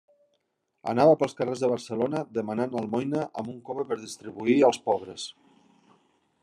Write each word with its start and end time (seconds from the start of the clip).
Anava 0.93 1.17
pels 1.23 1.35
carrers 1.41 1.61
de 1.65 1.69
Barcelona 1.73 2.21
demanant 2.39 2.73
almoina 2.81 3.27
amb 3.43 3.53
un 3.55 3.61
cove 3.69 3.87
per 3.93 4.01
distribuir 4.05 4.59
als 4.71 4.83
pobres. 4.89 5.29